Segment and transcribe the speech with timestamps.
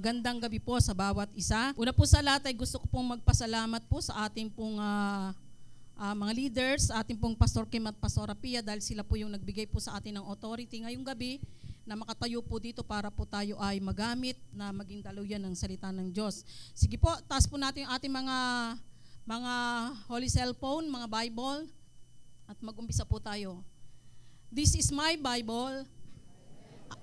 [0.00, 1.76] Gandang gabi po sa bawat isa.
[1.76, 5.36] Una po sa lahat ay gusto ko pong magpasalamat po sa ating pong ah,
[5.92, 9.28] ah, mga leaders, sa ating pong Pastor Kim at Pastora Pia dahil sila po yung
[9.28, 11.36] nagbigay po sa atin ng authority ngayong gabi
[11.84, 16.08] na makatayo po dito para po tayo ay magamit na maging daluyan ng salita ng
[16.08, 16.48] Diyos.
[16.72, 18.36] Sige po, taas po natin yung ating mga
[19.28, 19.54] mga
[20.08, 21.68] holy cellphone, mga Bible
[22.48, 23.60] at mag-umpisa po tayo.
[24.48, 25.84] This is my Bible.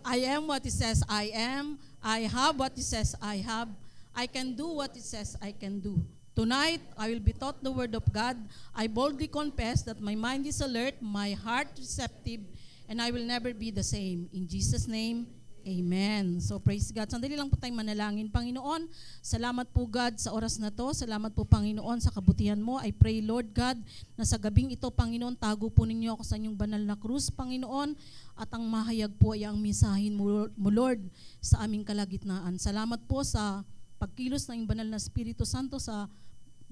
[0.04, 1.80] I am what it says I am.
[2.04, 3.70] I have what it says I have.
[4.16, 6.02] I can do what it says I can do.
[6.36, 8.38] Tonight, I will be taught the word of God.
[8.76, 12.42] I boldly confess that my mind is alert, my heart receptive,
[12.88, 14.30] and I will never be the same.
[14.34, 15.28] In Jesus' name,
[15.68, 16.40] Amen.
[16.40, 17.12] So praise God.
[17.12, 18.32] Sandali lang po tayong manalangin.
[18.32, 18.88] Panginoon,
[19.20, 20.96] salamat po God sa oras na to.
[20.96, 22.80] Salamat po Panginoon sa kabutihan mo.
[22.80, 23.76] I pray Lord God
[24.16, 28.00] na sa gabing ito Panginoon, tago po ninyo ako sa inyong banal na krus Panginoon
[28.40, 31.04] at ang mahayag po ay ang misahin mo, Lord
[31.44, 32.56] sa aming kalagitnaan.
[32.56, 33.68] Salamat po sa
[34.00, 36.08] pagkilos ng banal na Espiritu Santo sa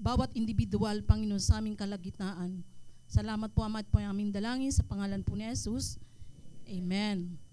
[0.00, 2.64] bawat individual Panginoon sa aming kalagitnaan.
[3.12, 6.00] Salamat po Ama at po aming dalangin sa pangalan po ni Jesus.
[6.64, 7.45] Amen.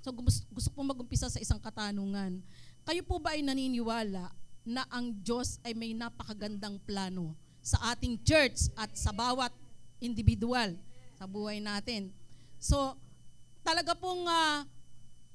[0.00, 2.40] So gusto, po mag-umpisa sa isang katanungan.
[2.88, 4.32] Kayo po ba ay naniniwala
[4.64, 9.52] na ang Diyos ay may napakagandang plano sa ating church at sa bawat
[10.00, 10.72] individual
[11.20, 12.08] sa buhay natin?
[12.56, 12.96] So,
[13.60, 14.64] talaga pong ah,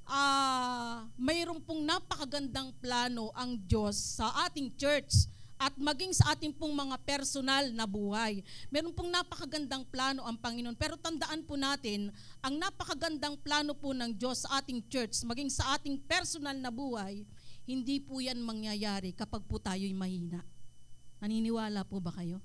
[0.10, 6.75] ah, mayroon pong napakagandang plano ang Diyos sa ating church at maging sa ating pong
[6.75, 8.44] mga personal na buhay.
[8.67, 10.75] Meron pong napakagandang plano ang Panginoon.
[10.75, 12.12] Pero tandaan po natin,
[12.44, 17.23] ang napakagandang plano po ng Diyos sa ating church, maging sa ating personal na buhay,
[17.66, 20.44] hindi po yan mangyayari kapag po tayo'y mahina.
[21.23, 22.44] Naniniwala po ba kayo?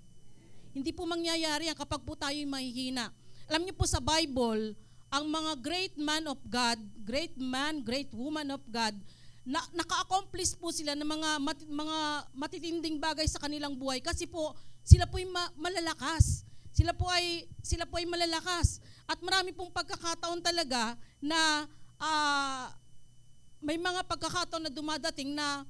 [0.71, 3.11] Hindi po mangyayari yan kapag po tayo'y mahihina.
[3.51, 4.79] Alam niyo po sa Bible,
[5.11, 8.95] ang mga great man of God, great man, great woman of God,
[9.45, 11.99] na, naka-accomplish po sila ng mga mat, mga
[12.37, 14.53] matitinding bagay sa kanilang buhay kasi po
[14.85, 16.45] sila po ay ma- malalakas.
[16.71, 18.79] Sila po ay sila po ay malalakas.
[19.05, 21.67] At marami pong pagkakataon talaga na
[21.99, 22.73] ah,
[23.61, 25.69] may mga pagkakataon na dumadating na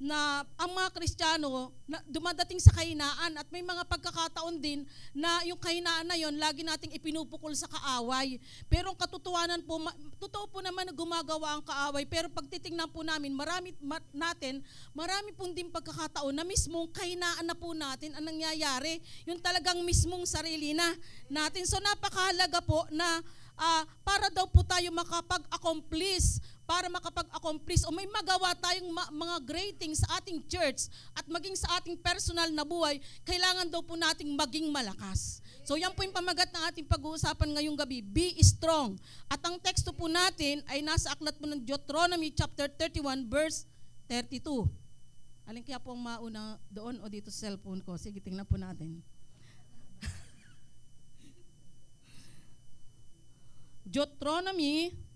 [0.00, 5.60] na ang mga Kristiyano na dumadating sa kahinaan at may mga pagkakataon din na yung
[5.60, 8.40] kahinaan na yon lagi nating ipinupukol sa kaaway.
[8.72, 9.76] Pero ang katotohanan po,
[10.16, 14.64] totoo po naman na gumagawa ang kaaway, pero pag titingnan po namin, marami ma- natin,
[14.96, 19.04] marami pong din pagkakataon na mismong kahinaan na po natin ang nangyayari.
[19.28, 20.96] Yung talagang mismong sarili na
[21.28, 21.68] natin.
[21.68, 23.20] So napakahalaga po na
[23.60, 29.74] ah, para daw po tayo makapag-accomplish para makapag-accomplish o may magawa tayong ma- mga great
[29.74, 30.86] things sa ating church
[31.18, 35.42] at maging sa ating personal na buhay, kailangan daw po nating maging malakas.
[35.66, 38.94] So yan po yung pamagat ng ating pag-uusapan ngayong gabi, be strong.
[39.26, 43.66] At ang teksto po natin ay nasa aklat po ng Deuteronomy chapter 31 verse
[44.06, 44.70] 32.
[45.50, 47.98] Alin kaya po ang mauna doon o dito sa cellphone ko?
[47.98, 49.02] Sige, tingnan po natin.
[53.90, 55.09] Deuteronomy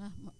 [0.00, 0.32] Ah, ma-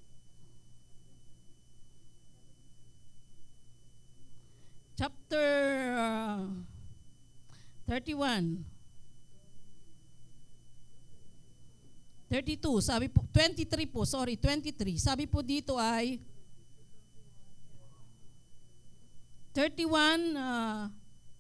[4.97, 5.51] chapter
[5.99, 6.49] uh,
[7.85, 8.65] 31
[12.33, 16.17] 32 sabi po 23 po sorry 23 sabi po dito ay
[19.53, 20.89] 31 uh,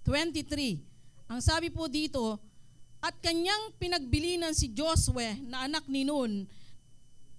[0.05, 2.37] 23 ang sabi po dito
[3.01, 6.45] at kanyang pinagbilinan si Josue na anak ni Nun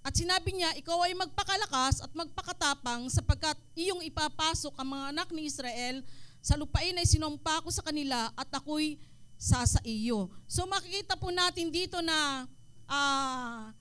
[0.04, 5.48] at sinabi niya, ikaw ay magpakalakas at magpakatapang sapagkat iyong ipapasok ang mga anak ni
[5.48, 6.04] Israel
[6.44, 9.00] sa lupain ay sinumpa ko sa kanila at ako'y
[9.40, 10.28] sasa iyo.
[10.44, 12.44] So makikita po natin dito na
[12.84, 13.72] ah,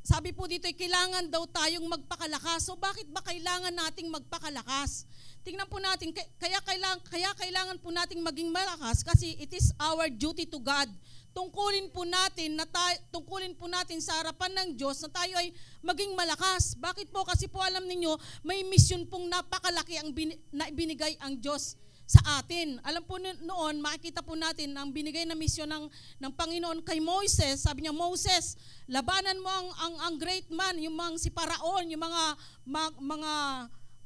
[0.00, 2.64] sabi po dito kailangan daw tayong magpakalakas.
[2.64, 5.04] So bakit ba kailangan nating magpakalakas?
[5.44, 10.08] Tingnan po natin, kaya kailangan, kaya kailangan po nating maging malakas kasi it is our
[10.08, 10.88] duty to God
[11.38, 15.54] tungkulin po natin na tayo, tungkulin po natin sa harapan ng Diyos na tayo ay
[15.86, 16.74] maging malakas.
[16.74, 17.22] Bakit po?
[17.22, 18.10] Kasi po alam ninyo,
[18.42, 21.78] may mission pong napakalaki ang bin, na binigay ang Diyos
[22.10, 22.82] sa atin.
[22.82, 25.86] Alam po no- noon, makikita po natin ang binigay na misyon ng,
[26.18, 27.62] ng Panginoon kay Moses.
[27.62, 28.58] Sabi niya, Moses,
[28.90, 32.22] labanan mo ang, ang, ang great man, yung mga si Paraon, yung mga,
[32.66, 33.32] ma- mga,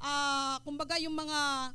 [0.04, 1.72] ah, kumbaga yung mga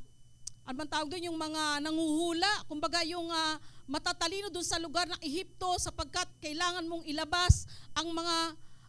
[0.68, 3.56] ano man tawag doon, yung mga nanguhula, kumbaga yung ah,
[3.88, 7.64] matatalino doon sa lugar ng Ehipto sapagkat kailangan mong ilabas
[7.96, 8.36] ang mga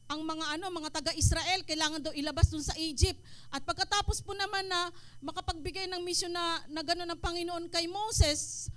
[0.10, 3.22] ang mga ano mga taga-Israel kailangan daw ilabas doon sa Egypt.
[3.54, 4.92] At pagkatapos po naman na
[5.24, 8.68] makapagbigay ng misyon na, na gano'n ng Panginoon kay Moses,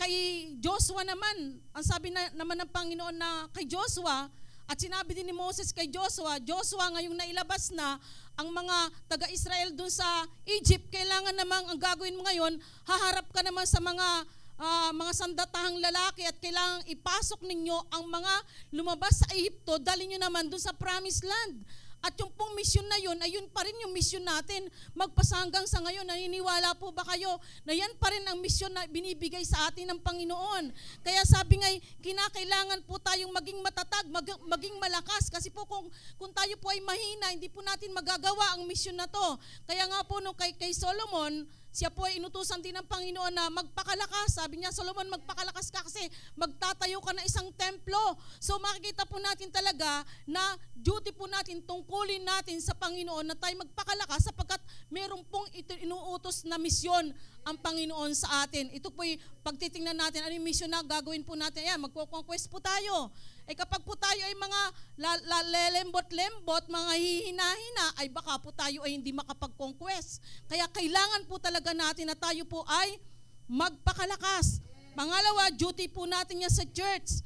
[0.00, 0.12] kay
[0.58, 4.32] Joshua naman, ang sabi na, naman ng Panginoon na kay Joshua
[4.68, 7.96] At sinabi din ni Moses kay Joshua, Joshua ngayong nailabas na
[8.36, 10.04] ang mga taga-Israel dun sa
[10.44, 14.28] Egypt, kailangan namang ang gagawin mo ngayon, haharap ka naman sa mga
[14.58, 18.34] ah, mga sandatahang lalaki at kailangang ipasok ninyo ang mga
[18.74, 21.62] lumabas sa Egypto, dali nyo naman dun sa promised land.
[21.98, 24.70] At yung pong mission na yun, ay yun pa rin yung mission natin.
[24.94, 28.86] Magpasa hanggang sa ngayon, naniniwala po ba kayo na yan pa rin ang mission na
[28.86, 30.70] binibigay sa atin ng Panginoon?
[31.02, 31.66] Kaya sabi nga,
[31.98, 35.26] kinakailangan po tayong maging matatag, mag- maging malakas.
[35.26, 35.90] Kasi po kung,
[36.22, 39.26] kung tayo po ay mahina, hindi po natin magagawa ang mission na to.
[39.66, 43.52] Kaya nga po nung kay, kay Solomon, siya po ay inutusan din ng Panginoon na
[43.52, 44.40] magpakalakas.
[44.40, 46.00] Sabi niya, Solomon, magpakalakas ka kasi
[46.34, 48.00] magtatayo ka na isang templo.
[48.40, 53.54] So makikita po natin talaga na duty po natin, tungkulin natin sa Panginoon na tayo
[53.60, 55.46] magpakalakas sapagkat meron pong
[55.84, 57.12] inuutos na misyon
[57.44, 58.68] ang Panginoon sa atin.
[58.72, 61.64] Ito po yung pagtitingnan natin, ano yung mission na gagawin po natin.
[61.64, 63.12] Ayan, magko-conquest po tayo.
[63.48, 64.60] Eh kapag po tayo ay mga
[65.00, 70.20] la- la- lelembot-lembot, mga hihina-hina, ay baka po tayo ay hindi makapag-conquest.
[70.44, 73.00] Kaya kailangan po talaga natin na tayo po ay
[73.48, 74.60] magpakalakas.
[74.92, 77.24] Pangalawa, duty po natin yan sa church.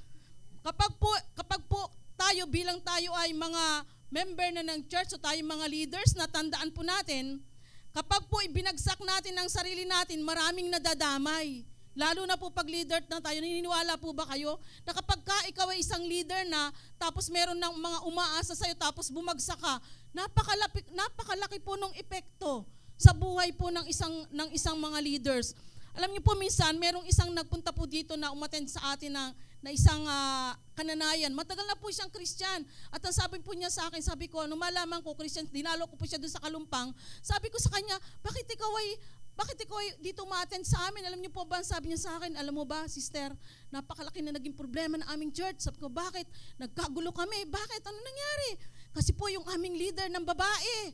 [0.62, 3.82] Kapag po, kapag po tayo bilang tayo ay mga
[4.14, 7.42] member na ng church o tayo mga leaders, natandaan po natin,
[7.90, 11.66] kapag po ibinagsak natin ang sarili natin, maraming nadadamay.
[11.92, 14.56] Lalo na po pag leader na tayo, naniniwala po ba kayo
[14.88, 19.12] na kapag ka ikaw ay isang leader na tapos meron ng mga umaasa sa'yo tapos
[19.12, 19.74] bumagsak ka,
[20.16, 22.64] napakalaki, napakalaki po ng epekto
[22.96, 25.52] sa buhay po ng isang, ng isang mga leaders.
[25.92, 29.28] Alam niyo po minsan, merong isang nagpunta po dito na umattend sa atin na,
[29.60, 31.36] na isang ah, kananayan.
[31.36, 32.64] Matagal na po siyang Christian.
[32.88, 36.00] At ang sabi po niya sa akin, sabi ko, nung malaman ko Christian, dinalo ko
[36.00, 38.96] po siya doon sa Kalumpang, sabi ko sa kanya, bakit ikaw ay
[39.32, 41.08] bakit ikaw ay dito umattend sa amin?
[41.08, 43.32] Alam niyo po ba, sabi niya sa akin, alam mo ba, sister,
[43.72, 45.64] napakalaki na naging problema ng aming church.
[45.64, 46.28] Sabi ko, bakit?
[46.60, 47.48] Nagkagulo kami.
[47.48, 47.80] Bakit?
[47.80, 48.50] Ano nangyari?
[48.92, 50.92] Kasi po yung aming leader ng babae.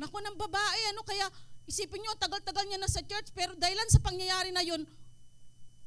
[0.00, 1.28] Nako ng babae, ano kaya
[1.68, 4.88] isipin nyo, tagal-tagal niya na sa church, pero dahilan sa pangyayari na yun,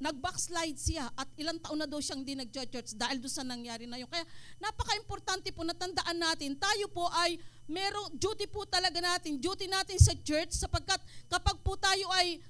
[0.02, 4.02] nag-backslide siya at ilang taon na daw siyang di nag-church dahil doon sa nangyari na
[4.02, 4.10] yun.
[4.10, 4.26] Kaya
[4.58, 7.38] napaka-importante po na tandaan natin, tayo po ay
[7.70, 11.00] merong duty po talaga natin, duty natin sa church sapagkat
[11.30, 12.42] kapag po tayo ay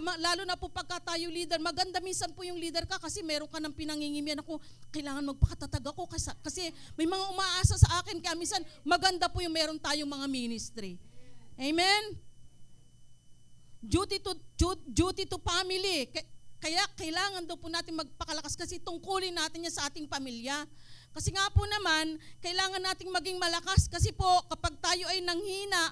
[0.00, 3.48] ma- lalo na po pagka tayo leader, maganda minsan po yung leader ka kasi meron
[3.48, 4.58] ka ng pinangingimian ako,
[4.90, 6.62] kailangan magpakatatag ako kasi, kasi
[6.98, 10.98] may mga umaasa sa akin kaya minsan maganda po yung meron tayong mga ministry.
[11.60, 12.16] Amen?
[13.80, 16.08] Duty to, du- duty to family.
[16.12, 16.28] Ka-
[16.60, 20.68] Kaya kailangan daw po natin magpakalakas kasi tungkulin natin yan sa ating pamilya.
[21.10, 25.90] Kasi nga po naman, kailangan nating maging malakas kasi po kapag tayo ay nanghina,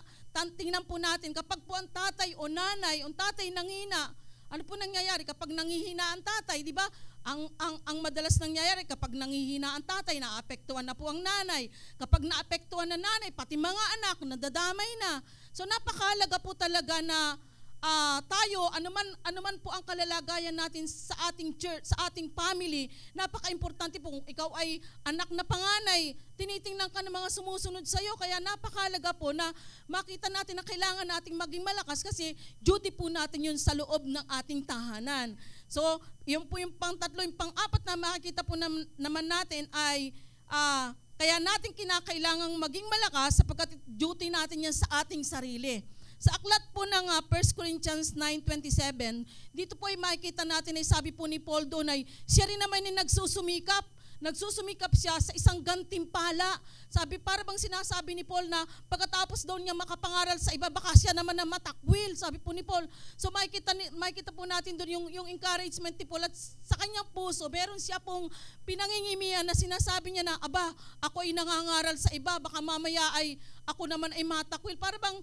[0.54, 4.14] tingnan po natin, kapag po ang tatay o nanay, ang tatay nanghina,
[4.48, 6.86] ano po nangyayari kapag nanghihina ang tatay, di ba?
[7.26, 11.68] Ang, ang, ang madalas nangyayari kapag nanghihina ang tatay, naapektuhan na po ang nanay.
[12.00, 15.20] Kapag naapektuhan na nanay, pati mga anak, nadadamay na.
[15.52, 17.36] So napakalaga po talaga na
[17.78, 24.02] ah, tayo, anuman, anuman po ang kalalagayan natin sa ating church, sa ating family, napaka-importante
[24.02, 28.42] po kung ikaw ay anak na panganay, tinitingnan ka ng mga sumusunod sa iyo, kaya
[28.42, 29.46] napakalaga po na
[29.86, 34.26] makita natin na kailangan nating maging malakas kasi duty po natin yun sa loob ng
[34.42, 35.38] ating tahanan.
[35.70, 40.10] So, yun po yung pang-tatlo, yung pang-apat na makikita po nam- naman natin ay
[40.50, 45.82] ah, kaya natin kinakailangang maging malakas sapagkat duty natin yan sa ating sarili.
[46.18, 49.22] Sa aklat po ng ah, 1 Corinthians 9.27,
[49.54, 52.82] dito po ay makikita natin ay sabi po ni Paul doon ay siya rin naman
[52.90, 53.86] yung nagsusumikap.
[54.18, 56.58] Nagsusumikap siya sa isang gantimpala.
[56.90, 61.14] Sabi, para bang sinasabi ni Paul na pagkatapos daw niya makapangaral sa iba, baka siya
[61.14, 62.18] naman na matakwil.
[62.18, 62.82] Sabi po ni Paul.
[63.14, 67.46] So makikita, makikita po natin doon yung, yung encouragement ni Paul at sa kanyang puso,
[67.46, 68.26] meron siya pong
[68.66, 70.66] pinangingimian na sinasabi niya na, aba,
[70.98, 73.38] ako ay nangangaral sa iba, baka mamaya ay
[73.70, 74.74] ako naman ay matakwil.
[74.82, 75.14] Para bang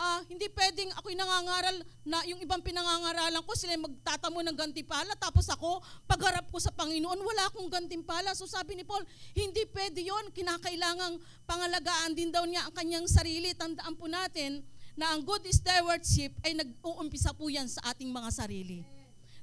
[0.00, 1.76] ah, hindi pwedeng ako'y nangangaral
[2.08, 7.20] na yung ibang pinangangaralan ko, sila magtatamo ng gantimpala, tapos ako, pagharap ko sa Panginoon,
[7.20, 8.32] wala akong gantimpala.
[8.32, 9.04] So sabi ni Paul,
[9.36, 13.52] hindi pwede yon kinakailangang pangalagaan din daw niya ang kanyang sarili.
[13.52, 14.64] Tandaan po natin
[14.96, 18.80] na ang good stewardship ay nag-uumpisa po yan sa ating mga sarili.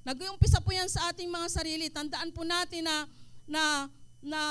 [0.01, 1.85] Nag-uumpisa po yan sa ating mga sarili.
[1.93, 3.05] Tandaan po natin na,
[3.45, 3.63] na,
[4.25, 4.41] na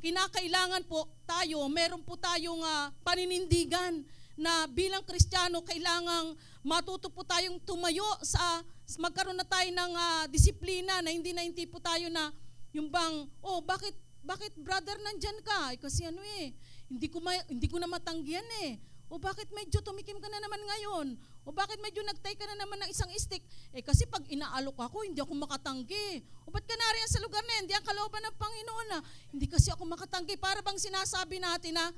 [0.00, 4.00] kinakailangan po tayo, meron po tayong ah, paninindigan
[4.36, 8.64] na bilang Kristiyano kailangang matuto po tayong tumayo sa
[8.98, 12.32] magkaroon na tayo ng ah, disiplina na hindi na hindi po tayo na
[12.72, 16.54] yung bang oh bakit bakit brother nandyan ka eh, kasi ano eh
[16.88, 18.78] hindi ko ma- hindi ko na matanggihan eh
[19.12, 21.20] O bakit medyo tumikim ka na naman ngayon?
[21.44, 23.44] O bakit medyo nagtay ka na naman ng isang stick?
[23.76, 26.24] Eh kasi pag inaalok ako, hindi ako makatanggi.
[26.48, 27.60] O ba't ka nariyan sa lugar na?
[27.60, 29.04] Hindi ang kalooban ng Panginoon na.
[29.28, 30.40] Hindi kasi ako makatanggi.
[30.40, 31.92] Para bang sinasabi natin na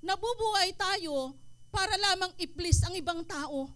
[0.00, 1.36] nabubuhay tayo
[1.70, 3.70] para lamang i-please ang ibang tao.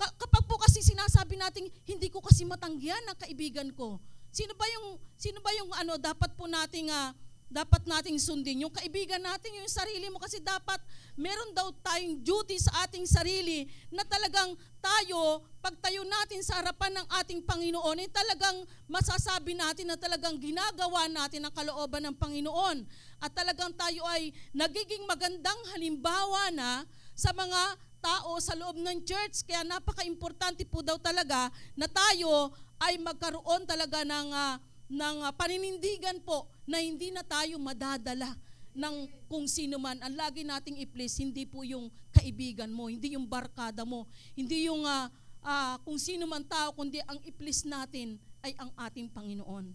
[0.00, 4.00] Ka- kapag po kasi sinasabi natin hindi ko kasi matanggihan ang kaibigan ko.
[4.30, 7.12] Sino ba yung sino ba yung ano dapat po nating ah,
[7.50, 10.78] dapat nating sundin yung kaibigan natin yung sarili mo kasi dapat
[11.18, 17.06] meron daw tayong duty sa ating sarili na talagang tayo pagtayo natin sa harapan ng
[17.20, 22.86] ating Panginoon ay talagang masasabi natin na talagang ginagawa natin ang kalooban ng Panginoon
[23.18, 26.86] at talagang tayo ay nagiging magandang halimbawa na
[27.20, 29.44] sa mga tao sa loob ng church.
[29.44, 32.48] Kaya napaka-importante po daw talaga na tayo
[32.80, 34.56] ay magkaroon talaga ng, ah,
[34.88, 38.32] ng ah, paninindigan po na hindi na tayo madadala
[38.72, 40.00] ng kung sino man.
[40.00, 44.88] Ang lagi nating i-please, hindi po yung kaibigan mo, hindi yung barkada mo, hindi yung
[44.88, 45.12] ah,
[45.44, 49.68] ah, kung sino man tao, kundi ang i-please natin ay ang ating Panginoon.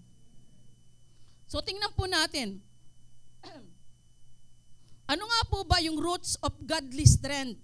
[1.45, 2.57] So tingnan po natin,
[5.05, 7.61] ano nga po ba yung roots of godly strength?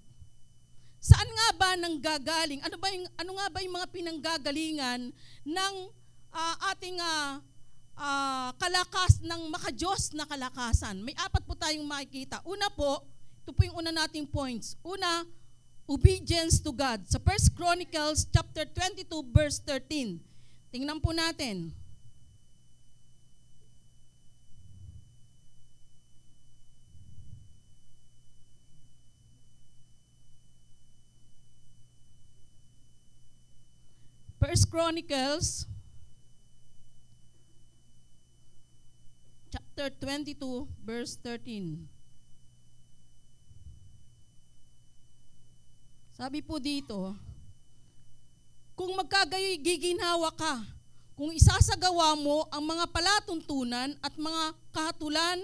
[1.02, 2.62] Saan nga ba nang gagaling?
[2.62, 5.10] Ano ba yung ano nga ba yung mga pinanggagalingan
[5.42, 5.74] ng
[6.30, 7.42] ah, ating ah,
[7.98, 11.02] ah, kalakas ng makajos na kalakasan?
[11.02, 12.46] May apat po tayong makikita.
[12.46, 13.02] Una po,
[13.42, 14.78] ito po yung una nating points.
[14.86, 15.26] Una,
[15.90, 17.02] obedience to God.
[17.10, 20.22] Sa 1 Chronicles chapter 22 verse 13.
[20.70, 21.74] Tingnan po natin.
[34.52, 35.64] First Chronicles
[39.48, 41.88] chapter 22 verse 13.
[46.12, 47.16] Sabi po dito,
[48.76, 50.60] kung magkagayoy giginawa ka,
[51.16, 55.40] kung isasagawa mo ang mga palatuntunan at mga kahatulan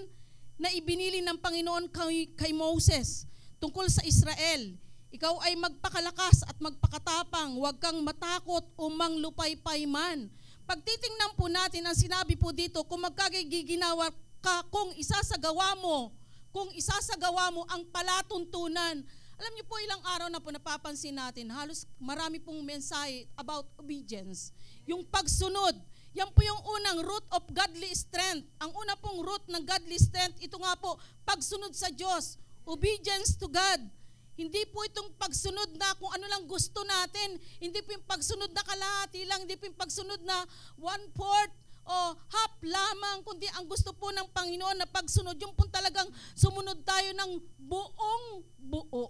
[0.60, 3.24] na ibinili ng Panginoon kay, kay Moses
[3.56, 4.76] tungkol sa Israel,
[5.18, 10.30] ikaw ay magpakalakas at magpakatapang, huwag kang matakot o manglupaypay man.
[10.70, 14.14] Pagtitingnan po natin ang sinabi po dito, kung magkagiginawa
[14.46, 16.14] ka, kung isasagawa mo,
[16.54, 19.02] kung isasagawa mo ang palatuntunan.
[19.42, 24.54] Alam niyo po ilang araw na po napapansin natin, halos marami pong mensahe about obedience.
[24.86, 25.74] Yung pagsunod,
[26.14, 28.46] yan po yung unang root of godly strength.
[28.62, 32.38] Ang una pong root ng godly strength, ito nga po, pagsunod sa Diyos.
[32.70, 33.97] Obedience to God.
[34.38, 37.42] Hindi po itong pagsunod na kung ano lang gusto natin.
[37.58, 39.50] Hindi po yung pagsunod na kalahati lang.
[39.50, 40.46] Hindi po yung pagsunod na
[40.78, 41.54] one-fourth
[41.90, 43.26] o half lamang.
[43.26, 46.06] Kundi ang gusto po ng Panginoon na pagsunod, yung po talagang
[46.38, 47.32] sumunod tayo ng
[47.66, 49.10] buong buo.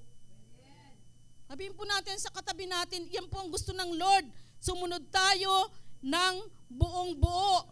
[1.47, 4.25] Sabihin po natin sa katabi natin, yan po ang gusto ng Lord.
[4.63, 5.67] Sumunod tayo
[6.03, 6.35] ng
[6.71, 7.67] buong buo.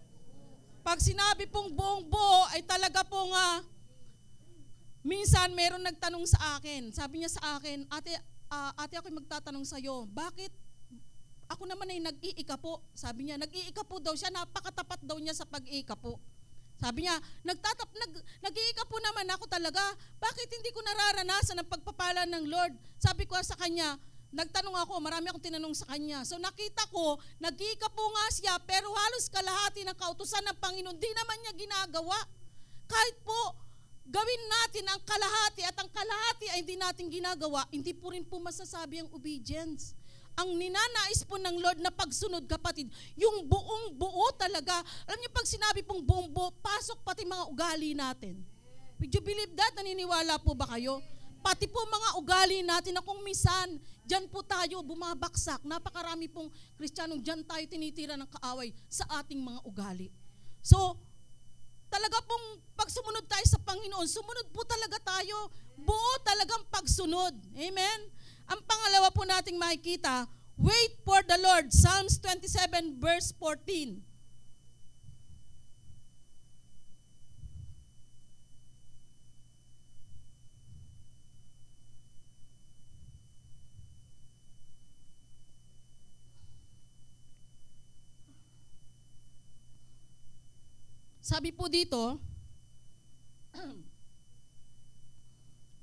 [0.83, 3.63] Pag sinabi pong buong buo, ay talaga pong ah,
[5.05, 6.89] minsan meron nagtanong sa akin.
[6.89, 8.17] Sabi niya sa akin, ate,
[8.49, 10.49] ah, ate ako magtatanong sa iyo, bakit
[11.45, 12.81] ako naman ay nag-iika po.
[12.97, 16.17] Sabi niya, nag-iika po daw siya, napakatapat daw niya sa pag-iika po.
[16.81, 18.11] Sabi niya, nagtatap, nag,
[18.43, 19.79] nag-iika po naman ako talaga.
[20.19, 22.73] Bakit hindi ko nararanasan ang pagpapala ng Lord?
[22.99, 23.95] Sabi ko sa kanya,
[24.35, 26.25] nagtanong ako, marami akong tinanong sa kanya.
[26.27, 31.11] So nakita ko, nag-iika po nga siya, pero halos kalahati ng kautusan ng Panginoon, di
[31.15, 32.17] naman niya ginagawa.
[32.89, 33.64] Kahit po,
[34.05, 38.37] gawin natin ang kalahati at ang kalahati ay hindi natin ginagawa, hindi po rin po
[38.39, 39.97] masasabi ang obedience
[40.35, 44.83] ang ninanais po ng Lord na pagsunod kapatid, yung buong buo talaga.
[45.07, 48.43] Alam niyo pag sinabi pong buong buo, pasok pati mga ugali natin.
[48.99, 49.71] Would you believe that?
[49.79, 50.99] Naniniwala po ba kayo?
[51.39, 55.63] Pati po mga ugali natin na kung misan, dyan po tayo bumabaksak.
[55.63, 60.11] Napakarami pong Kristiyanong dyan tayo tinitira ng kaaway sa ating mga ugali.
[60.65, 60.97] So,
[61.95, 65.47] talaga pong pag sumunod tayo sa Panginoon, sumunod po talaga tayo.
[65.79, 67.31] Buo talagang pagsunod.
[67.55, 67.99] Amen?
[68.51, 70.27] Ang pangalawa po nating makikita,
[70.59, 71.71] wait for the Lord.
[71.71, 74.14] Psalms 27 verse 14.
[91.25, 92.21] Sabi po dito,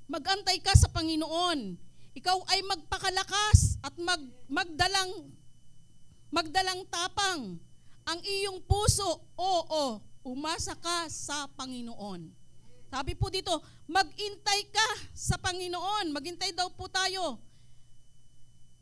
[0.07, 1.75] magantay ka sa Panginoon.
[2.15, 5.11] Ikaw ay magpakalakas at mag, magdalang
[6.31, 7.59] magdalang tapang.
[8.07, 9.83] Ang iyong puso, oo,
[10.23, 12.31] umasa ka sa Panginoon.
[12.87, 13.51] Sabi po dito,
[13.91, 16.15] magintay ka sa Panginoon.
[16.15, 17.35] Magintay daw po tayo.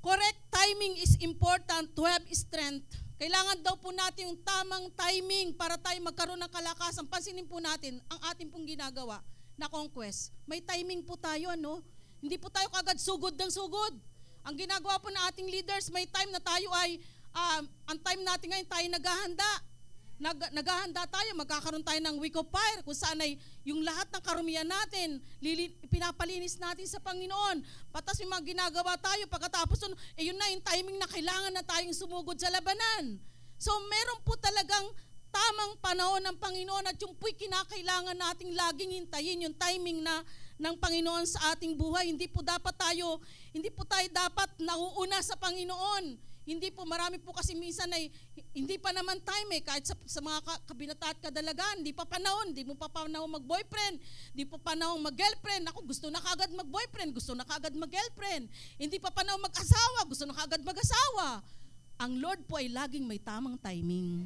[0.06, 3.02] Correct timing is important to have strength.
[3.22, 7.06] Kailangan daw po natin yung tamang timing para tayo magkaroon ng kalakasan.
[7.06, 9.22] Pansinin po natin ang ating pong ginagawa
[9.54, 10.34] na conquest.
[10.50, 11.86] May timing po tayo, ano?
[12.18, 13.94] Hindi po tayo kagad sugod ng sugod.
[14.42, 16.98] Ang ginagawa po ng ating leaders, may time na tayo ay,
[17.30, 17.62] um,
[17.94, 19.50] ang time natin ngayon, tayo naghahanda.
[20.22, 24.22] Nag, naghahanda tayo, magkakaroon tayo ng week of fire kung saan ay yung lahat ng
[24.22, 27.66] karumihan natin, lili, pinapalinis natin sa Panginoon.
[27.90, 31.66] Patas yung mga ginagawa tayo, pagkatapos nun, eh yun na yung timing na kailangan na
[31.66, 33.18] tayong sumugod sa labanan.
[33.58, 34.94] So meron po talagang
[35.34, 40.22] tamang panahon ng Panginoon at yung po'y kinakailangan nating laging hintayin yung timing na
[40.62, 42.14] ng Panginoon sa ating buhay.
[42.14, 43.18] Hindi po dapat tayo,
[43.58, 46.30] hindi po tayo dapat nauuna sa Panginoon.
[46.42, 48.10] Hindi po, marami po kasi minsan ay
[48.50, 52.02] hindi pa naman time eh, kahit sa, sa mga ka- kabinata at kadalagan, hindi pa
[52.02, 54.02] panahon, hindi mo pa panahon mag-boyfriend,
[54.34, 55.70] hindi pa panahon mag-girlfriend.
[55.70, 58.50] Ako gusto na kagad mag-boyfriend, gusto na kagad mag-girlfriend.
[58.82, 61.46] Hindi pa panahon mag-asawa, gusto na kagad mag-asawa.
[62.02, 64.26] Ang Lord po ay laging may tamang timing.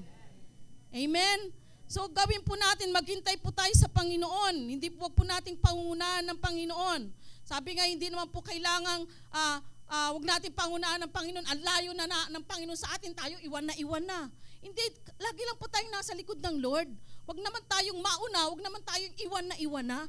[0.96, 1.40] Amen?
[1.86, 4.72] So gawin po natin, maghintay po tayo sa Panginoon.
[4.72, 7.12] Hindi po, po nating pangunahan ng Panginoon.
[7.46, 11.46] Sabi nga, hindi naman po kailangang, ah, ah, wag natin pangunahan ng Panginoon.
[11.46, 14.30] Ang layo na, na ng Panginoon sa atin, tayo iwan na iwan na.
[14.66, 14.82] Hindi,
[15.22, 16.90] lagi lang po tayong nasa likod ng Lord.
[17.26, 20.00] Wag naman tayong mauna, wag naman tayong iwan na iwan na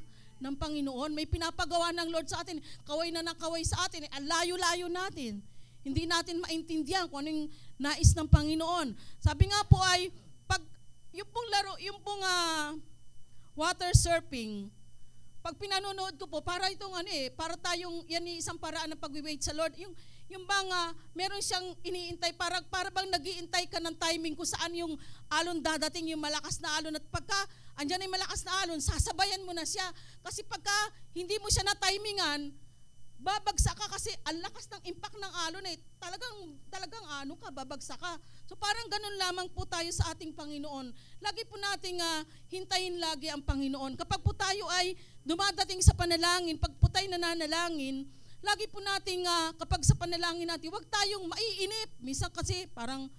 [0.41, 1.13] ng Panginoon.
[1.13, 5.41] May pinapagawa ng Lord sa atin, kaway na ng kaway sa atin, ang layo-layo natin.
[5.85, 7.47] Hindi natin maintindihan kung ano yung
[7.79, 8.97] nais ng Panginoon.
[9.21, 10.09] Sabi nga po ay,
[10.49, 10.59] pag
[11.13, 12.75] yung pong laro, yung pong ah,
[13.55, 14.69] water surfing,
[15.47, 18.99] pag pinanonood ko po, para itong ano eh, para tayong, yan yung isang paraan ng
[18.99, 19.71] pag-wait sa Lord.
[19.79, 19.95] Yung,
[20.27, 24.75] yung bang, ah, meron siyang iniintay, para, para bang nagiintay ka ng timing kung saan
[24.75, 24.99] yung
[25.31, 26.99] alon dadating, yung malakas na alon.
[26.99, 27.39] At pagka
[27.79, 29.87] andyan ay malakas na alon, sasabayan mo na siya.
[30.19, 30.75] Kasi pagka
[31.15, 32.51] hindi mo siya na-timingan,
[33.17, 35.77] babagsak ka kasi ang lakas ng impact ng alon eh.
[35.97, 36.37] Talagang,
[36.69, 38.13] talagang ano ka, babagsak ka.
[38.45, 40.93] So parang ganun lamang po tayo sa ating Panginoon.
[41.19, 42.21] Lagi po nating ah,
[42.53, 43.97] hintayin lagi ang Panginoon.
[43.97, 44.93] Kapag po tayo ay
[45.25, 48.05] dumadating sa panalangin, pag po tayo nananalangin,
[48.45, 51.89] lagi po nating ah, kapag sa panalangin natin, huwag tayong maiinip.
[51.97, 53.09] Minsan kasi parang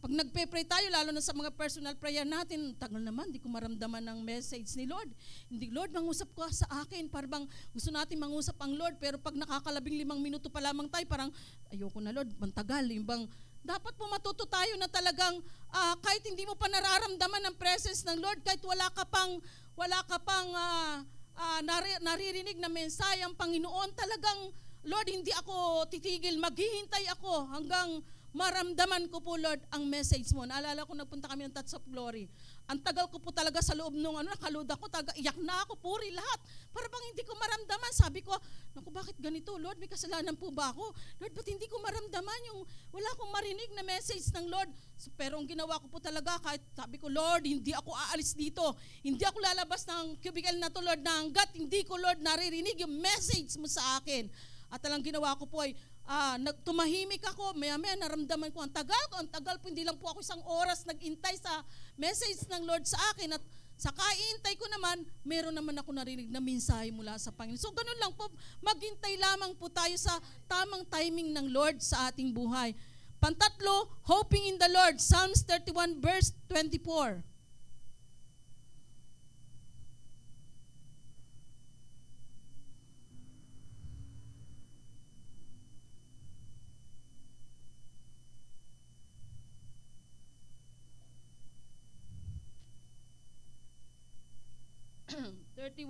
[0.00, 4.00] pag nagpe-pray tayo, lalo na sa mga personal prayer natin, tagal naman, hindi ko maramdaman
[4.00, 5.12] ng message ni Lord.
[5.52, 7.12] Hindi, Lord, mangusap ka sa akin.
[7.12, 11.28] Parang gusto natin mangusap ang Lord, pero pag nakakalabing limang minuto pa lamang tayo, parang
[11.68, 12.88] ayoko na Lord, mantagal.
[12.88, 13.28] Yung bang,
[13.60, 15.36] dapat po matuto tayo na talagang
[15.68, 19.36] ah, kahit hindi mo pa nararamdaman ang presence ng Lord, kahit wala ka pang,
[19.76, 21.04] wala ka pang ah,
[21.36, 24.48] ah, nari- naririnig na mensahe ang Panginoon, talagang,
[24.80, 30.46] Lord, hindi ako titigil, maghihintay ako hanggang maramdaman ko po, Lord, ang message mo.
[30.46, 32.30] Naalala ko, nagpunta kami ng Touch of Glory.
[32.70, 35.74] Ang tagal ko po talaga sa loob nung ano, nakaluda ko, talaga iyak na ako,
[35.82, 36.38] puri lahat.
[36.70, 37.90] Para bang hindi ko maramdaman.
[37.90, 38.30] Sabi ko,
[38.78, 39.58] naku, bakit ganito?
[39.58, 40.94] Lord, may kasalanan po ba ako?
[41.18, 42.60] Lord, ba't hindi ko maramdaman yung,
[42.94, 44.70] wala akong marinig na message ng Lord.
[45.18, 48.62] Pero ang ginawa ko po talaga, kahit sabi ko, Lord, hindi ako aalis dito.
[49.02, 52.94] Hindi ako lalabas ng cubicle na to, Lord, na hanggat hindi ko, Lord, naririnig yung
[53.02, 54.30] message mo sa akin.
[54.70, 55.74] At talang ginawa ko po ay,
[56.10, 59.94] ah, nagtumahimik ako, maya maya naramdaman ko, ang tagal ko, ang tagal po, hindi lang
[59.94, 61.62] po ako isang oras nagintay sa
[61.94, 63.42] message ng Lord sa akin at
[63.80, 67.62] sa kaintay ko naman, meron naman ako narinig na mensahe mula sa Panginoon.
[67.62, 68.28] So ganun lang po,
[68.60, 70.18] maghintay lamang po tayo sa
[70.50, 72.76] tamang timing ng Lord sa ating buhay.
[73.22, 77.29] Pantatlo, hoping in the Lord, Psalms 31 verse 24.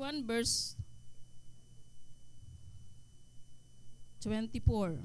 [0.01, 0.81] Thirty-one verse
[4.25, 4.97] twenty-four.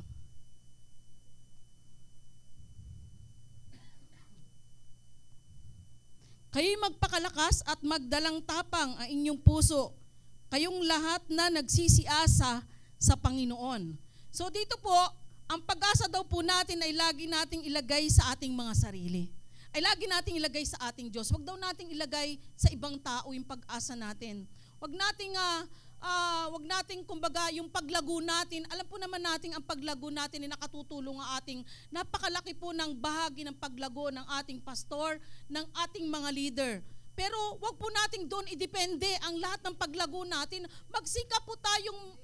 [6.55, 9.91] Kayo'y magpakalakas at magdalang tapang ang inyong puso.
[10.47, 12.63] Kayong lahat na nagsisiasa
[12.95, 13.99] sa Panginoon.
[14.31, 14.95] So dito po,
[15.51, 19.27] ang pag-asa daw po natin ay lagi nating ilagay sa ating mga sarili.
[19.75, 21.27] Ay lagi nating ilagay sa ating Diyos.
[21.27, 24.47] Huwag daw nating ilagay sa ibang tao yung pag-asa natin.
[24.86, 25.65] Huwag nating ah,
[25.98, 28.69] ah, wag nating kumbaga yung paglago natin.
[28.69, 33.41] Alam po naman natin ang paglago natin ay nakatutulong ang ating napakalaki po ng bahagi
[33.50, 35.17] ng paglago ng ating pastor,
[35.50, 36.74] ng ating mga leader.
[37.17, 40.69] Pero wag po nating doon idepende ang lahat ng paglago natin.
[40.93, 42.21] Magsikap po tayong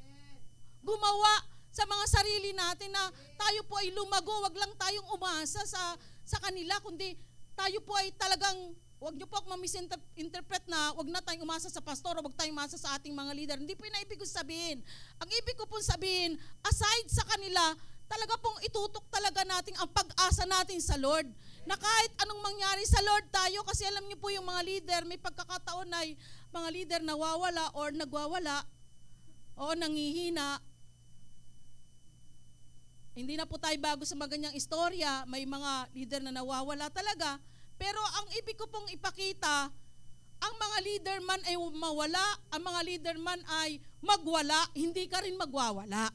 [0.85, 1.33] gumawa
[1.73, 3.09] sa mga sarili natin na
[3.41, 7.17] tayo po ay lumago, wag lang tayong umasa sa sa kanila kundi
[7.57, 11.81] tayo po ay talagang wag niyo po ako ma-misinterpret na wag na tayong umasa sa
[11.81, 13.57] pastor o wag tayong umasa sa ating mga leader.
[13.57, 14.77] Hindi po yun ang ibig ko sabihin.
[15.17, 17.73] Ang ibig ko pong sabihin, aside sa kanila,
[18.05, 21.25] talaga pong itutok talaga natin ang pag-asa natin sa Lord.
[21.65, 25.17] Na kahit anong mangyari sa Lord tayo, kasi alam niyo po yung mga leader, may
[25.17, 26.05] pagkakataon na
[26.53, 28.61] mga leader nawawala or nagwawala
[29.57, 30.61] o nangihina.
[33.17, 37.41] Hindi na po tayo bago sa mga ganyang istorya, may mga leader na nawawala talaga.
[37.81, 39.73] Pero ang ibig ko pong ipakita,
[40.37, 42.21] ang mga leader man ay mawala,
[42.53, 46.13] ang mga leader man ay magwala, hindi ka rin magwawala.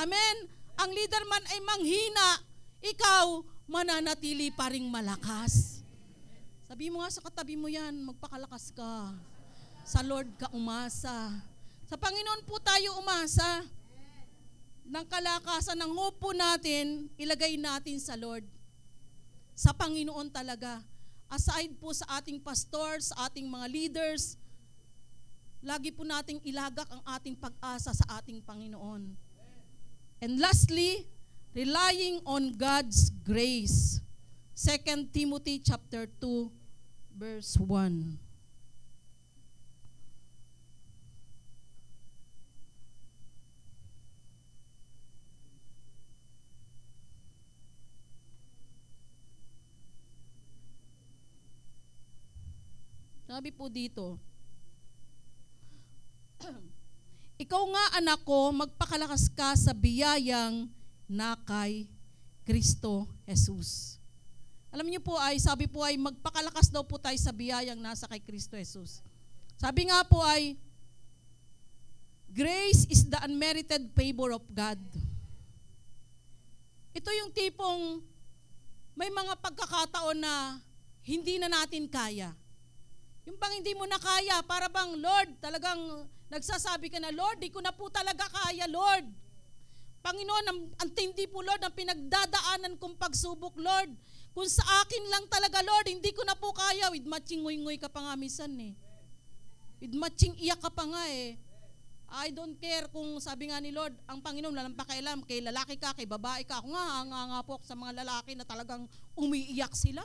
[0.00, 0.36] Amen?
[0.80, 2.28] Ang leader man ay manghina,
[2.80, 5.84] ikaw mananatili pa ring malakas.
[6.64, 9.12] Sabi mo nga sa katabi mo yan, magpakalakas ka.
[9.84, 11.36] Sa Lord ka umasa.
[11.84, 13.60] Sa Panginoon po tayo umasa.
[14.88, 18.44] Ng kalakasan ng hope natin, ilagay natin sa Lord.
[19.58, 20.78] Sa Panginoon talaga.
[21.26, 24.38] Aside po sa ating pastors, sa ating mga leaders,
[25.58, 29.18] lagi po nating ilagak ang ating pag-asa sa ating Panginoon.
[30.22, 31.10] And lastly,
[31.58, 33.98] relying on God's grace.
[34.54, 38.27] 2 Timothy chapter 2 verse 1.
[53.38, 54.18] Sabi po dito,
[57.46, 60.66] Ikaw nga anak ko, magpakalakas ka sa biyayang
[61.06, 61.86] na kay
[62.42, 64.02] Kristo Jesus.
[64.74, 68.18] Alam niyo po ay, sabi po ay magpakalakas daw po tayo sa biyayang nasa kay
[68.18, 69.06] Kristo Jesus.
[69.54, 70.58] Sabi nga po ay,
[72.34, 74.82] grace is the unmerited favor of God.
[76.90, 78.02] Ito yung tipong
[78.98, 80.58] may mga pagkakataon na
[81.06, 82.34] hindi na natin kaya.
[83.28, 87.52] Yung bang hindi mo na kaya, para bang, Lord, talagang nagsasabi ka na, Lord, di
[87.52, 89.04] ko na po talaga kaya, Lord.
[90.00, 93.92] Panginoon, ang, ang tindi po, Lord, ang pinagdadaanan kong pagsubok, Lord.
[94.32, 96.88] Kung sa akin lang talaga, Lord, hindi ko na po kaya.
[96.88, 98.72] With matching nguy-nguy ka pa nga minsan eh.
[99.84, 101.36] With matching iyak ka pa nga eh.
[102.08, 105.92] I don't care kung sabi nga ni Lord, ang Panginoon walang pakialam kay lalaki ka,
[105.92, 106.64] kay babae ka.
[106.64, 110.00] Ako nga, nga nga po sa mga lalaki na talagang umiiyak sila.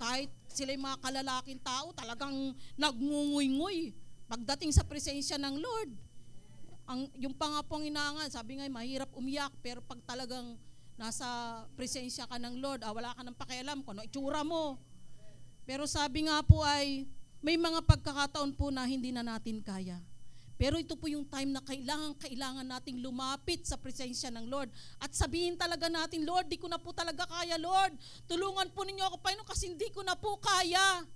[0.00, 2.34] Kahit sila yung mga kalalaking tao, talagang
[2.74, 3.94] nagngunguy-nguy.
[4.26, 5.90] Pagdating sa presensya ng Lord,
[6.88, 10.58] ang, yung pa nga pong inangan, sabi nga, mahirap umiyak, pero pag talagang
[10.98, 11.24] nasa
[11.78, 14.82] presensya ka ng Lord, ah, wala ka ng pakialam kung ano itsura mo.
[15.62, 17.06] Pero sabi nga po ay,
[17.38, 20.02] may mga pagkakataon po na hindi na natin kaya.
[20.58, 24.66] Pero ito po yung time na kailangan, kailangan nating lumapit sa presensya ng Lord.
[24.98, 27.94] At sabihin talaga natin, Lord, di ko na po talaga kaya, Lord.
[28.26, 31.06] Tulungan po ninyo ako, Panginoon, kasi hindi ko na po kaya.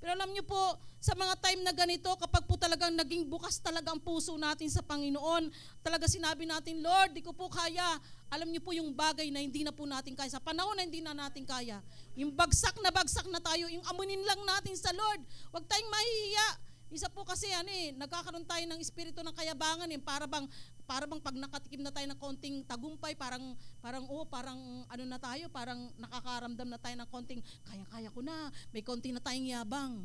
[0.00, 0.58] Pero alam niyo po,
[0.98, 4.80] sa mga time na ganito, kapag po talagang naging bukas talaga ang puso natin sa
[4.82, 5.52] Panginoon,
[5.84, 8.00] talaga sinabi natin, Lord, di ko po kaya.
[8.32, 10.32] Alam niyo po yung bagay na hindi na po natin kaya.
[10.32, 11.78] Sa panahon na hindi na natin kaya.
[12.16, 15.20] Yung bagsak na bagsak na tayo, yung amunin lang natin sa Lord.
[15.52, 16.71] Huwag tayong mahihiya.
[16.92, 20.44] Isa po kasi ano eh, nagkakaroon tayo ng espiritu ng kayabangan eh, para bang
[20.84, 25.16] para bang pag nakatikim na tayo ng konting tagumpay, parang parang oh, parang ano na
[25.16, 30.04] tayo, parang nakakaramdam na tayo ng konting kaya-kaya ko na, may konting na tayong yabang.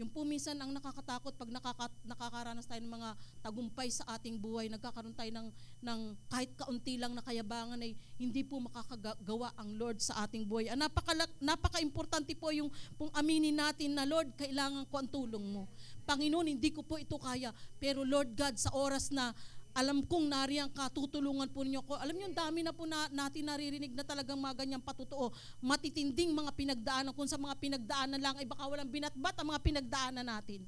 [0.00, 3.10] Yung po minsan ang nakakatakot pag nakaka, nakakaranas tayo ng mga
[3.44, 5.48] tagumpay sa ating buhay, nagkakaroon tayo ng,
[5.84, 6.00] ng
[6.32, 10.72] kahit kaunti lang na kayabangan ay hindi po makakagawa ang Lord sa ating buhay.
[10.72, 15.68] Ah, napaka, napaka-importante po yung pong aminin natin na Lord, kailangan ko ang tulong mo.
[16.08, 17.52] Panginoon, hindi ko po ito kaya.
[17.76, 19.36] Pero Lord God, sa oras na
[19.70, 21.94] alam kong nariyan ka, tutulungan po ninyo ko.
[21.94, 25.30] Alam niyo, dami na po na, natin naririnig na talagang mga ganyang patutuo.
[25.62, 27.14] Matitinding mga pinagdaanan.
[27.14, 30.66] Kung sa mga pinagdaanan lang, ay baka walang binatbat ang mga pinagdaanan natin.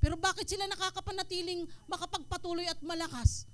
[0.00, 3.44] Pero bakit sila nakakapanatiling makapagpatuloy at malakas?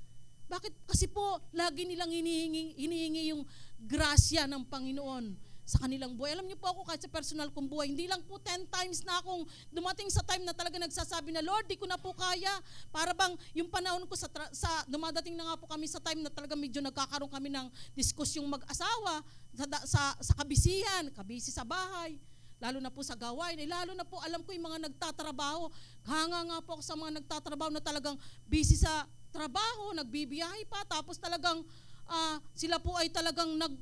[0.46, 0.72] Bakit?
[0.86, 3.42] Kasi po, lagi nilang hinihingi, hinihingi yung
[3.80, 6.36] grasya ng Panginoon sa kanilang buhay.
[6.36, 9.18] Alam niyo po ako kahit sa personal kong buhay, hindi lang po 10 times na
[9.20, 12.52] akong dumating sa time na talaga nagsasabi na, Lord, di ko na po kaya.
[12.92, 16.28] Para bang yung panahon ko sa, sa dumadating na nga po kami sa time na
[16.28, 19.24] talaga medyo nagkakaroon kami ng diskusyong mag-asawa
[19.56, 22.20] sa, sa, sa kabisihan, kabisi sa bahay
[22.62, 25.68] lalo na po sa gawain, eh, lalo na po alam ko yung mga nagtatrabaho,
[26.08, 28.16] hanga nga po ako sa mga nagtatrabaho na talagang
[28.48, 31.60] busy sa trabaho, nagbibiyahe pa, tapos talagang
[32.08, 33.74] uh, sila po ay talagang nag,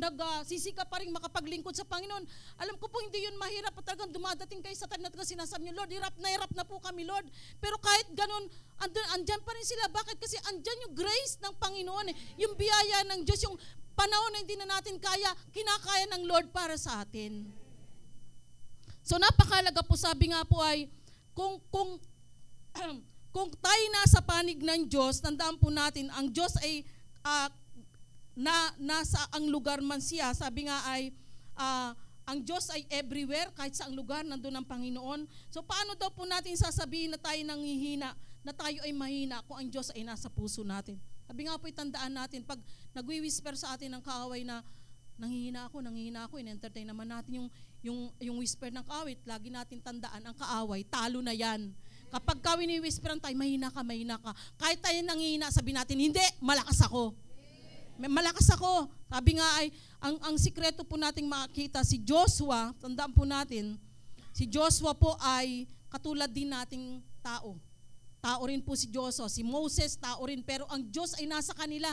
[0.00, 2.24] nagsisika uh, pa rin makapaglingkod sa Panginoon.
[2.56, 5.68] Alam ko po hindi yun mahirap at talagang dumadating kayo sa time na talagang sinasabi
[5.68, 7.28] niyo, Lord, hirap na hirap na po kami, Lord.
[7.60, 8.48] Pero kahit ganun,
[8.80, 9.92] andun, andyan pa rin sila.
[9.92, 10.16] Bakit?
[10.16, 12.16] Kasi andyan yung grace ng Panginoon, eh.
[12.40, 13.60] yung biyaya ng Diyos, yung
[13.92, 17.44] panahon na hindi na natin kaya, kinakaya ng Lord para sa atin.
[19.04, 20.88] So napakalaga po, sabi nga po ay,
[21.36, 22.00] kung, kung,
[23.36, 26.88] kung tayo nasa panig ng Diyos, tandaan po natin, ang Diyos ay
[27.24, 27.52] ah,
[28.40, 31.12] na nasa ang lugar man siya, sabi nga ay
[31.60, 31.92] ah,
[32.24, 35.28] ang Diyos ay everywhere, kahit sa ang lugar, nandun ang Panginoon.
[35.52, 39.68] So paano daw po natin sasabihin na tayo nanghihina, na tayo ay mahina kung ang
[39.68, 40.96] Diyos ay nasa puso natin?
[41.28, 42.58] Sabi nga po, tandaan natin, pag
[42.96, 44.64] nagwi-whisper sa atin ng kaaway na
[45.20, 47.48] nanghihina ako, nanghihina ako, in-entertain naman natin yung,
[47.84, 51.70] yung, yung whisper ng kaaway, lagi natin tandaan, ang kaaway, talo na yan.
[52.10, 54.34] Kapag ka wini-whisperan tayo, mahina ka, mahina ka.
[54.58, 57.14] Kahit tayo nanghihina, sabi natin, hindi, malakas ako.
[58.08, 58.88] Malakas ako.
[59.10, 59.68] Sabi nga ay,
[60.00, 63.76] ang, ang sikreto po nating makakita, si Joshua, tandaan po natin,
[64.32, 67.60] si Joshua po ay katulad din nating tao.
[68.20, 69.28] Tao rin po si Joshua.
[69.28, 70.44] Si Moses, tao rin.
[70.44, 71.88] Pero ang Diyos ay nasa kanila.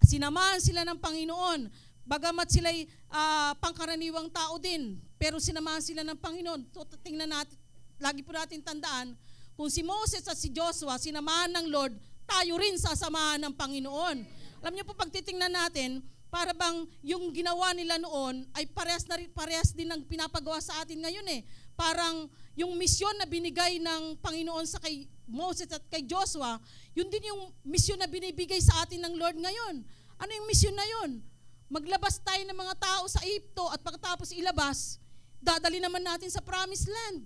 [0.00, 1.68] Sinamahan sila ng Panginoon.
[2.06, 6.70] Bagamat sila'y ah, pangkaraniwang tao din, pero sinamahan sila ng Panginoon.
[6.70, 7.58] So, tingnan natin,
[7.98, 9.18] lagi po natin tandaan,
[9.58, 14.22] kung si Moses at si Joshua sinamahan ng Lord, tayo rin sasamahan ng Panginoon.
[14.66, 19.14] Alam niyo po, pag titingnan natin, para bang yung ginawa nila noon ay parehas, na
[19.30, 21.46] parehas din ng pinapagawa sa atin ngayon eh.
[21.78, 22.26] Parang
[22.58, 26.58] yung misyon na binigay ng Panginoon sa kay Moses at kay Joshua,
[26.98, 29.86] yun din yung misyon na binibigay sa atin ng Lord ngayon.
[30.18, 31.22] Ano yung misyon na yun?
[31.70, 34.98] Maglabas tayo ng mga tao sa Egypto at pagkatapos ilabas,
[35.38, 37.22] dadali naman natin sa promised land.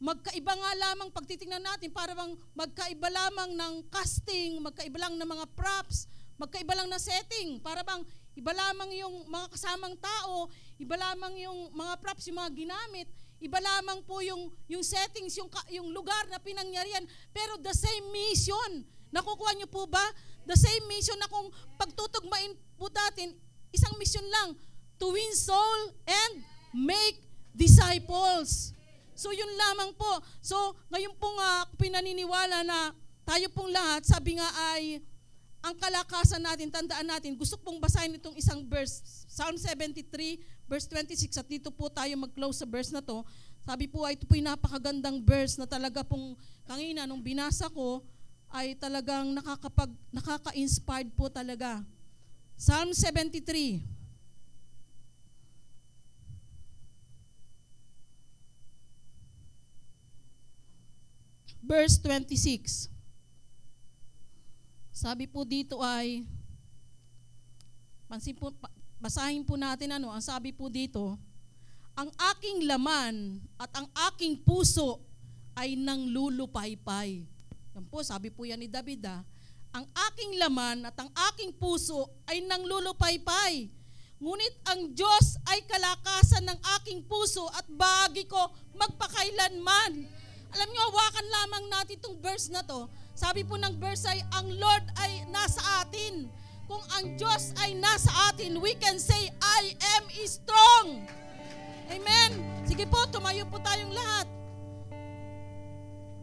[0.00, 5.44] Magkaiba nga lamang pagtitingnan natin, para bang magkaiba lamang ng casting, magkaiba lang ng mga
[5.52, 6.08] props,
[6.40, 8.00] magkaiba lang na setting, para bang
[8.32, 10.48] iba lamang yung mga kasamang tao,
[10.80, 13.04] iba lamang yung mga props, yung mga ginamit,
[13.44, 18.88] iba lamang po yung, yung settings, yung, yung lugar na pinangyarihan, pero the same mission.
[19.12, 20.00] Nakukuha niyo po ba?
[20.48, 23.36] The same mission na kung pagtutugmain po natin,
[23.68, 24.56] isang mission lang,
[24.96, 26.40] to win soul and
[26.72, 27.20] make
[27.52, 28.72] disciples.
[29.12, 30.24] So yun lamang po.
[30.40, 30.56] So
[30.88, 32.96] ngayon po nga pinaniniwala na
[33.28, 35.04] tayo pong lahat, sabi nga ay
[35.60, 40.08] ang kalakasan natin, tandaan natin, gusto pong basahin itong isang verse, Psalm 73,
[40.64, 43.20] verse 26, at dito po tayo mag-close sa verse na to.
[43.60, 46.32] Sabi po ito po yung napakagandang verse na talaga pong
[46.64, 48.00] kanina nung binasa ko,
[48.50, 51.84] ay talagang nakakapag, nakaka-inspired po talaga.
[52.56, 54.00] Psalm 73.
[61.62, 62.99] Verse 26.
[65.00, 66.28] Sabi po dito ay,
[68.04, 68.52] pansin po,
[69.00, 71.16] basahin po natin ano, ang sabi po dito,
[71.96, 75.00] ang aking laman at ang aking puso
[75.56, 77.24] ay nang lulupaypay.
[77.72, 79.24] Yan po, sabi po yan ni David ah.
[79.72, 83.72] Ang aking laman at ang aking puso ay nang lulupaypay.
[84.20, 89.92] Ngunit ang Diyos ay kalakasan ng aking puso at bahagi ko magpakailanman.
[90.52, 92.84] Alam niyo, hawakan lamang natin itong verse na to.
[93.20, 96.24] Sabi po ng verse ay, ang Lord ay nasa atin.
[96.64, 101.04] Kung ang Diyos ay nasa atin, we can say, I am strong.
[101.92, 102.30] Amen.
[102.64, 104.39] Sige po, tumayo po tayong lahat.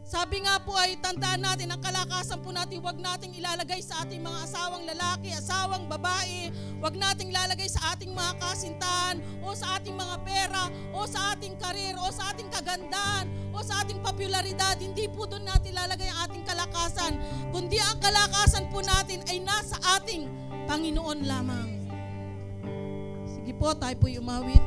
[0.08, 4.24] Sabi nga po ay tandaan natin ang kalakasan po natin, wag nating ilalagay sa ating
[4.24, 6.48] mga asawang lalaki, asawang babae,
[6.80, 11.60] wag nating ilalagay sa ating mga kasintahan o sa ating mga pera o sa ating
[11.60, 14.80] karir o sa ating kagandahan o sa ating popularidad.
[14.80, 17.13] Hindi po doon natin ilalagay ang ating kalakasan,
[17.52, 20.32] kundi ang kalakasan po natin ay nasa ating
[20.72, 21.67] Panginoon lamang.
[23.28, 24.63] Sige po, tayo po umawit.